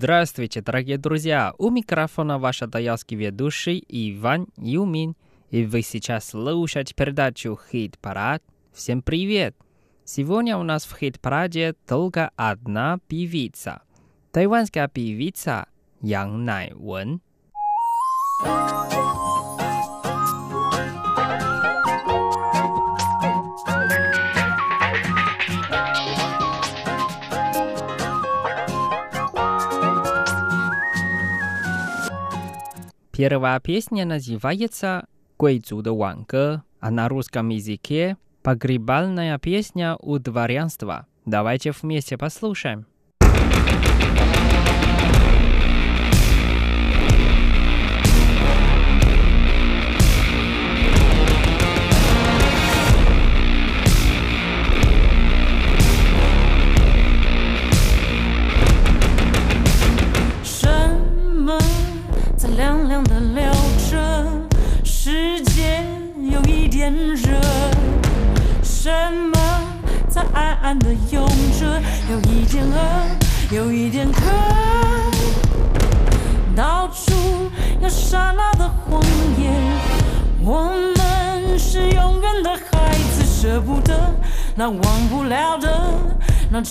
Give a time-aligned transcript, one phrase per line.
[0.00, 1.54] Здравствуйте, дорогие друзья!
[1.58, 5.16] У микрофона ваш таялский ведущий Иван Юмин.
[5.50, 8.40] И вы сейчас слушаете передачу «Хит-парад».
[8.72, 9.56] Всем привет!
[10.04, 13.82] Сегодня у нас в хит-параде только одна певица.
[14.30, 15.66] Тайванская певица
[16.00, 17.20] Ян Найвен.
[33.18, 35.08] Первая песня называется
[35.40, 41.08] «Гуйцу de ванга», а на русском языке «Погребальная песня у дворянства».
[41.26, 42.86] Давайте вместе послушаем.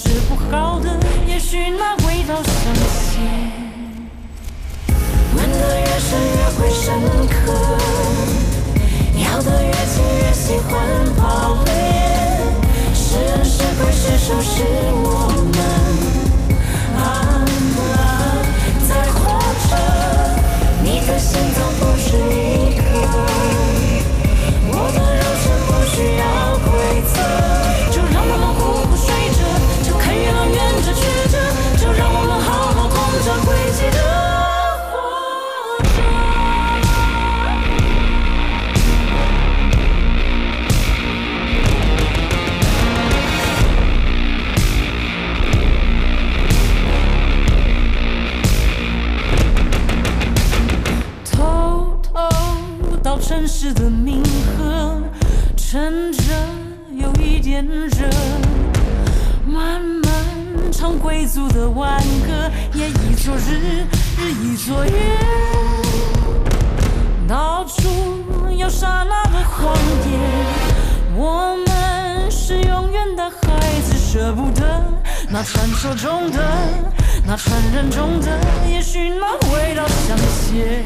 [0.07, 3.19] 治不好的，也许那味道香些。
[5.35, 6.85] 吻得越深越会深
[7.27, 7.35] 刻，
[9.21, 10.71] 咬得越紧越喜欢
[11.17, 11.69] 爆裂。
[12.93, 14.63] 是人是鬼是兽是
[15.03, 15.46] 我
[64.67, 64.91] 日一作月，
[67.25, 67.87] 到处
[68.53, 69.73] 有刹那的谎
[70.11, 70.19] 言。
[71.15, 73.37] 我们是永远的孩
[73.85, 74.83] 子，舍不得
[75.29, 76.39] 那传说中的，
[77.25, 78.37] 那传人中的，
[78.69, 80.83] 也许那味道香些。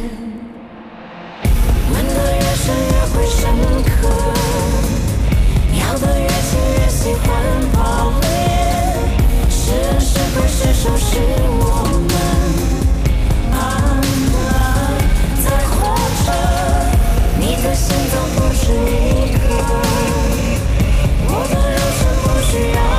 [2.14, 3.42] 得越深越会深
[3.84, 4.08] 刻，
[5.80, 7.28] 咬得越紧越喜欢
[7.74, 8.30] 爆裂。
[9.50, 11.18] 是人是鬼是兽是
[11.60, 11.91] 我
[18.86, 19.40] 每一刻。
[21.28, 22.91] 我的人生不需要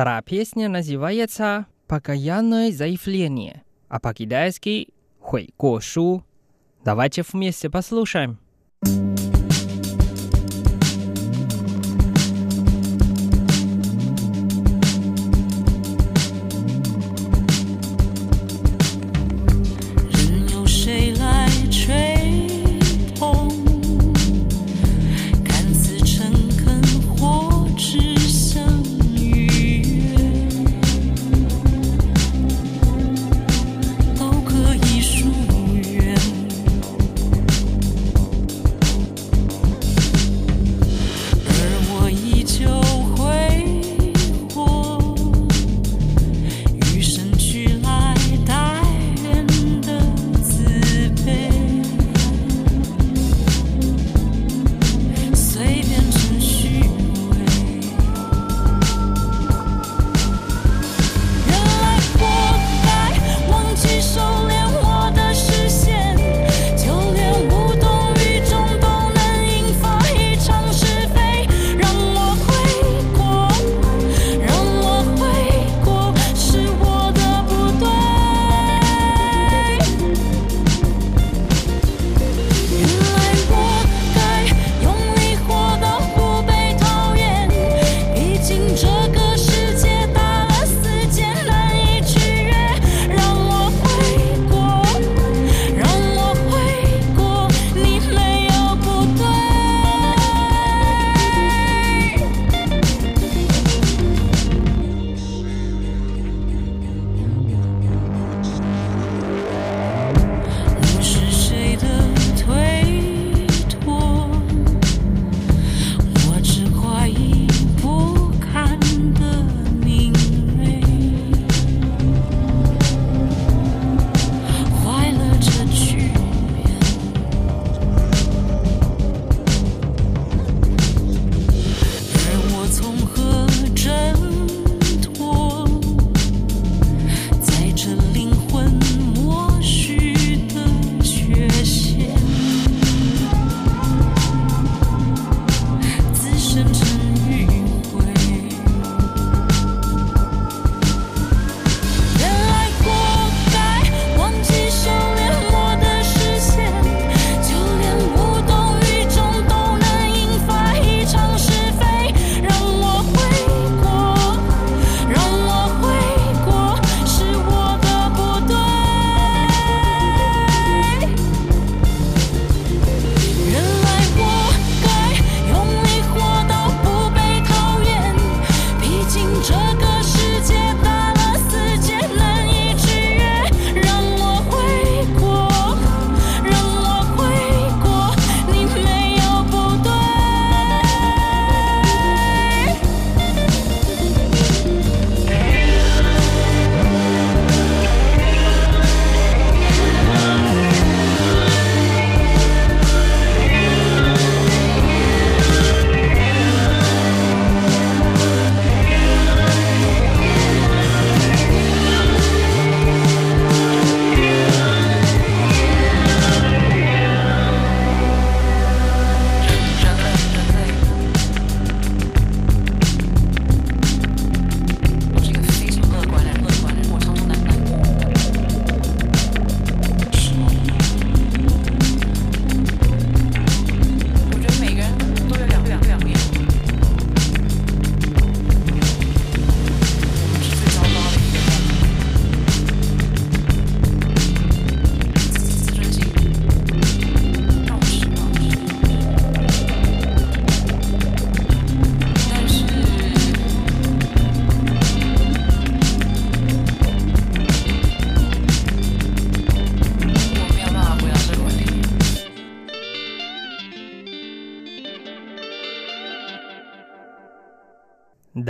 [0.00, 4.88] Вторая песня называется «Покаянное заявление», а по-китайски
[5.20, 5.52] «Хуй
[6.82, 8.38] Давайте вместе послушаем.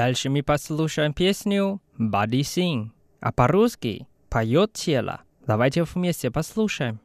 [0.01, 2.89] Дальше мы послушаем песню «Body Sing»,
[3.21, 5.21] а по-русски «Поет тело».
[5.47, 7.01] Давайте вместе послушаем.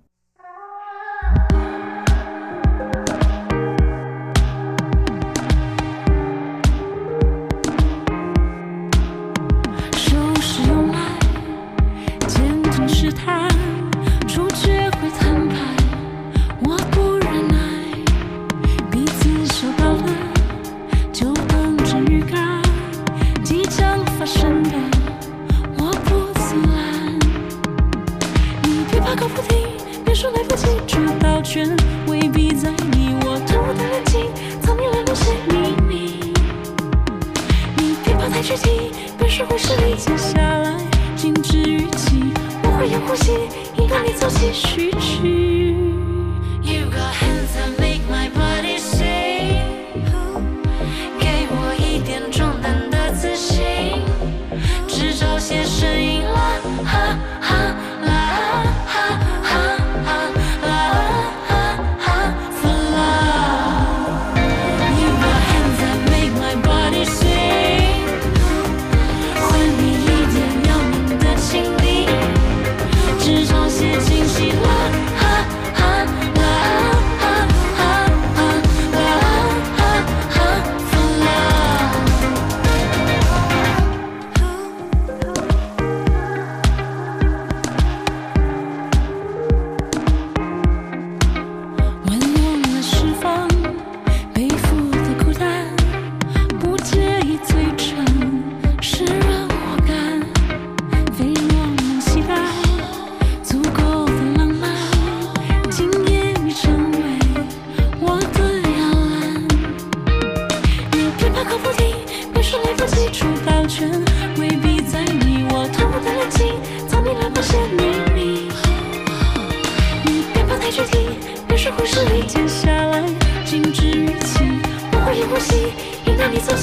[43.16, 43.32] 走起，
[43.78, 45.65] 引导你走起，序曲。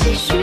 [0.04, 0.41] 继续。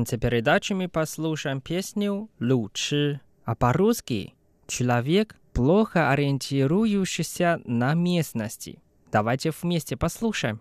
[0.00, 4.32] конце передачи мы послушаем песню лучше, а по-русски
[4.66, 8.82] «Человек, плохо ориентирующийся на местности».
[9.12, 10.60] Давайте вместе послушаем.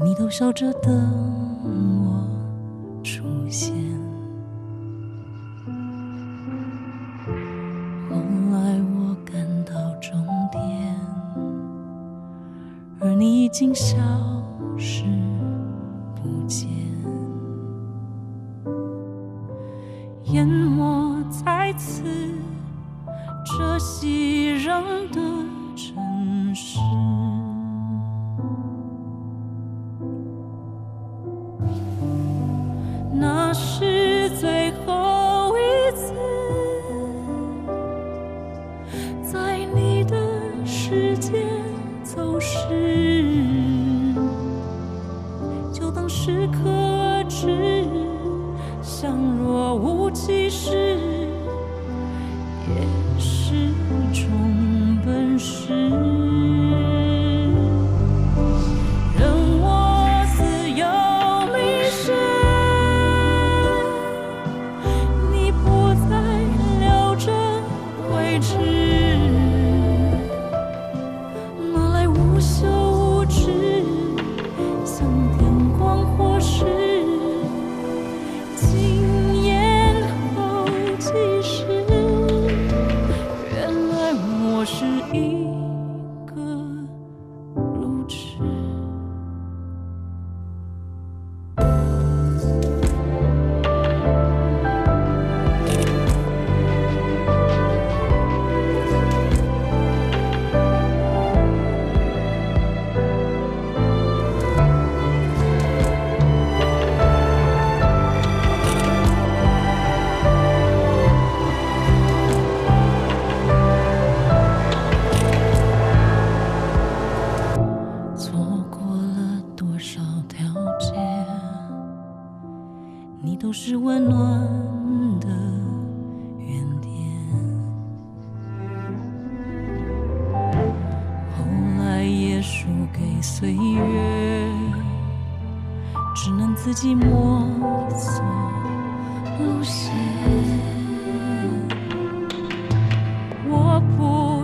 [0.00, 1.47] 你都笑着等。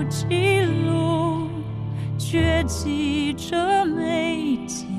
[0.08, 1.48] 记录
[2.18, 4.93] 却记着美景。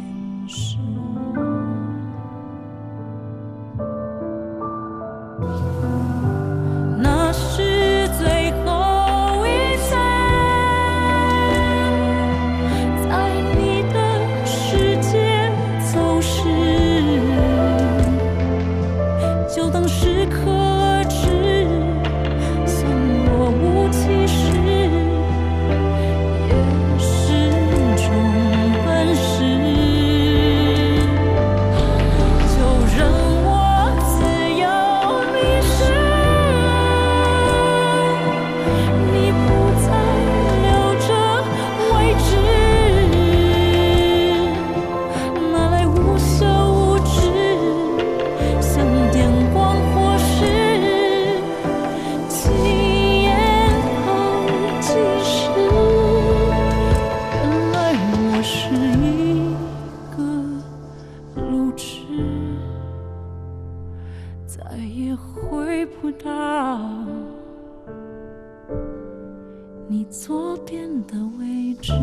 [69.87, 71.93] 你左边的位置。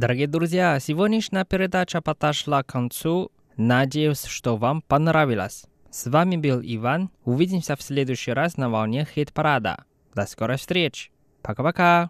[0.00, 3.30] Дорогие друзья, сегодняшняя передача подошла к концу.
[3.58, 5.66] Надеюсь, что вам понравилось.
[5.90, 7.10] С вами был Иван.
[7.26, 9.84] Увидимся в следующий раз на волне хит-парада.
[10.14, 11.10] До скорой встречи.
[11.42, 12.08] Пока-пока.